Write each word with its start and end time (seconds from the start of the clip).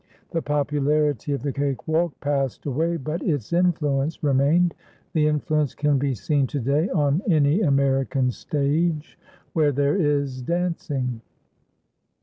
The 0.31 0.41
popularity 0.41 1.31
of 1.31 1.43
the 1.43 1.53
cakewalk 1.53 2.19
passed 2.21 2.65
away 2.65 2.97
but 2.97 3.21
its 3.21 3.53
influence 3.53 4.23
remained. 4.23 4.73
The 5.13 5.27
influence 5.27 5.75
can 5.75 5.99
be 5.99 6.15
seen 6.15 6.47
to 6.47 6.59
day 6.59 6.89
on 6.89 7.21
any 7.29 7.61
American 7.61 8.31
stage 8.31 9.19
where 9.53 9.71
there 9.71 9.97
is 9.97 10.41
dancing. 10.41 11.21